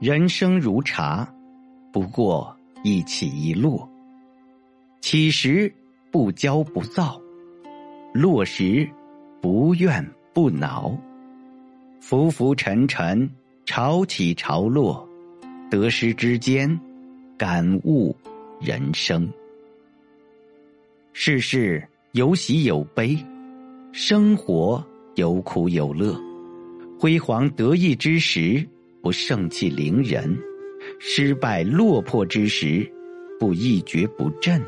[0.00, 1.28] 人生如茶，
[1.92, 3.88] 不过一起一落。
[5.00, 5.72] 起时
[6.12, 7.20] 不骄不躁，
[8.14, 8.88] 落时
[9.40, 10.96] 不怨不恼。
[12.00, 13.28] 浮浮沉沉，
[13.66, 15.04] 潮起潮落，
[15.68, 16.78] 得失之间，
[17.36, 18.14] 感悟
[18.60, 19.28] 人生。
[21.12, 23.18] 世事有喜有悲，
[23.90, 24.80] 生活
[25.16, 26.16] 有苦有乐。
[27.00, 28.64] 辉煌得意之时。
[29.02, 30.36] 不盛气凌人，
[30.98, 32.86] 失败落魄之时，
[33.38, 34.62] 不一蹶不振。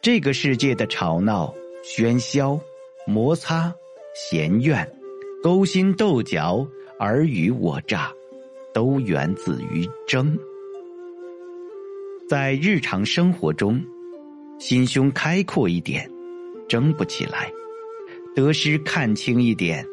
[0.00, 2.60] 这个世界的吵闹、喧嚣、
[3.06, 3.72] 摩擦、
[4.14, 4.86] 嫌怨、
[5.42, 6.66] 勾心斗角、
[6.98, 8.12] 尔虞我诈，
[8.74, 10.36] 都源自于争。
[12.28, 13.80] 在日常生活中，
[14.58, 16.10] 心胸开阔一点，
[16.68, 17.48] 争不起来；
[18.34, 19.86] 得失看清一点，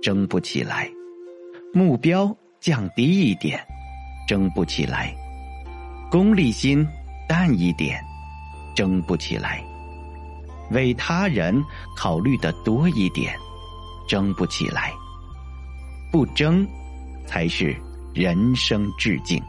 [0.00, 0.92] 争不起来。
[1.74, 3.58] 目标降低一点，
[4.28, 5.06] 争不起来；
[6.10, 6.86] 功利心
[7.26, 7.98] 淡一点，
[8.76, 9.62] 争不起来；
[10.70, 11.64] 为他人
[11.96, 13.34] 考虑的多一点，
[14.06, 14.92] 争不起来。
[16.10, 16.68] 不争，
[17.26, 17.74] 才是
[18.12, 19.42] 人生致敬。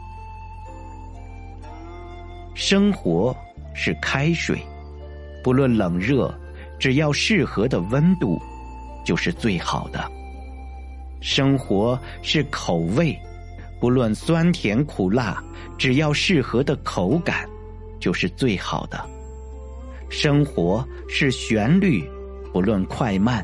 [2.54, 3.36] 生活
[3.74, 4.58] 是开水，
[5.42, 6.34] 不论冷热，
[6.78, 8.40] 只要适合的温度，
[9.04, 10.10] 就是最好的。
[11.24, 13.18] 生活是口味，
[13.80, 15.42] 不论酸甜苦辣，
[15.78, 17.48] 只要适合的口感，
[17.98, 19.02] 就是最好的。
[20.10, 22.06] 生活是旋律，
[22.52, 23.42] 不论快慢，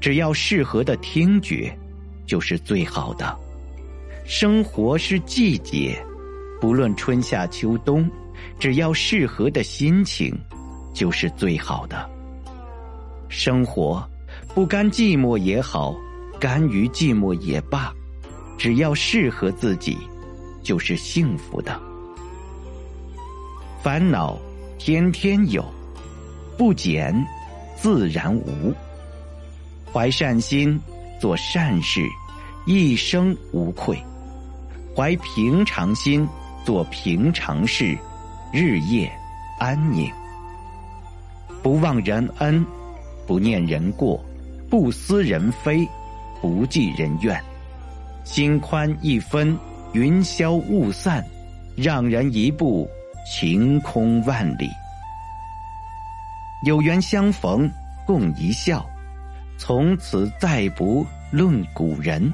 [0.00, 1.76] 只要适合的听觉，
[2.26, 3.36] 就是最好的。
[4.24, 6.00] 生活是季节，
[6.60, 8.08] 不论春夏秋冬，
[8.56, 10.32] 只要适合的心情，
[10.94, 12.08] 就是最好的。
[13.28, 14.08] 生活
[14.54, 15.92] 不甘寂寞也好。
[16.38, 17.92] 甘于寂寞也罢，
[18.58, 19.96] 只要适合自己，
[20.62, 21.80] 就是幸福的。
[23.82, 24.38] 烦恼
[24.78, 25.64] 天天有，
[26.58, 27.14] 不减
[27.76, 28.74] 自然无。
[29.92, 30.78] 怀善心
[31.20, 32.06] 做善事，
[32.66, 33.96] 一生无愧；
[34.94, 36.28] 怀平常心
[36.64, 37.96] 做平常事，
[38.52, 39.10] 日夜
[39.58, 40.10] 安宁。
[41.62, 42.64] 不忘人恩，
[43.26, 44.22] 不念人过，
[44.68, 45.88] 不思人非。
[46.46, 47.42] 不计人怨，
[48.22, 49.58] 心宽一分，
[49.94, 51.20] 云消雾散；
[51.76, 52.88] 让人一步，
[53.26, 54.70] 晴空万里。
[56.64, 57.68] 有缘相逢，
[58.06, 58.88] 共一笑，
[59.58, 62.32] 从此再不论古人。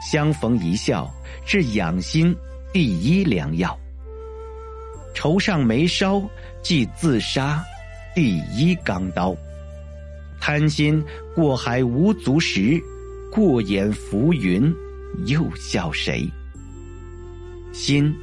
[0.00, 1.12] 相逢一笑
[1.44, 2.32] 是养心
[2.72, 3.76] 第一良药。
[5.14, 6.22] 愁上眉梢，
[6.62, 7.60] 即自杀
[8.14, 9.34] 第一钢刀。
[10.40, 11.04] 贪心
[11.34, 12.80] 过海无足食，
[13.30, 14.72] 过眼浮云
[15.26, 16.26] 又笑谁？
[17.72, 18.14] 心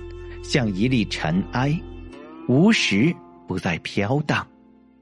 [0.41, 1.79] 像一粒尘埃，
[2.47, 3.15] 无时
[3.47, 4.45] 不在飘荡，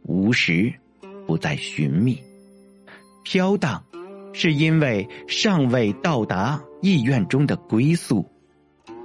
[0.04, 0.74] 无时
[1.26, 2.22] 不在寻觅。
[3.24, 3.82] 飘荡
[4.34, 8.30] 是因为尚未到达意愿中的归宿，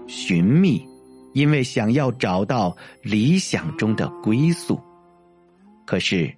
[0.07, 0.85] 寻觅
[1.35, 4.81] 因为想要找到理想中的归宿。
[5.87, 6.35] 可是。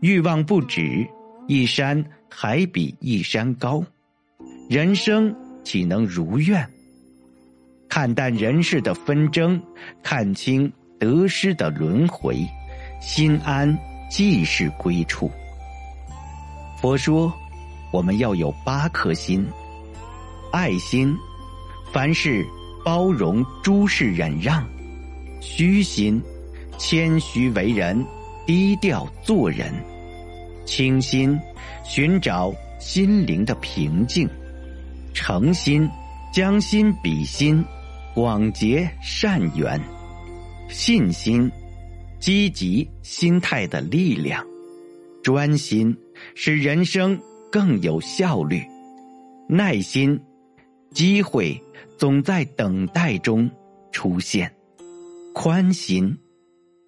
[0.00, 1.06] 欲望不止，
[1.46, 3.84] 一山还比一山高。
[4.68, 6.66] 人生岂能如愿？
[7.86, 9.60] 看淡人世的纷争，
[10.02, 12.38] 看清得失的轮回，
[12.98, 13.76] 心安
[14.10, 15.30] 即是归处。
[16.80, 17.30] 佛说，
[17.92, 19.46] 我们要有八颗心：
[20.50, 21.14] 爱心，
[21.92, 22.42] 凡事
[22.82, 24.64] 包容，诸事忍让；
[25.42, 26.22] 虚心，
[26.78, 28.02] 谦虚为人。
[28.50, 29.72] 低调做人，
[30.66, 31.38] 清心，
[31.84, 34.26] 寻找心灵的平静；
[35.14, 35.88] 诚心，
[36.34, 37.64] 将心比心，
[38.12, 39.78] 广结善缘；
[40.68, 41.48] 信心，
[42.18, 44.44] 积极心态的力量；
[45.22, 45.96] 专心，
[46.34, 47.16] 使人生
[47.52, 48.62] 更有效率；
[49.48, 50.20] 耐心，
[50.90, 51.56] 机会
[51.96, 53.48] 总在等待中
[53.92, 54.48] 出现；
[55.32, 56.18] 宽心，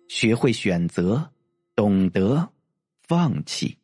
[0.08, 1.31] 学会选择。
[1.74, 2.50] 懂得
[3.02, 3.81] 放弃。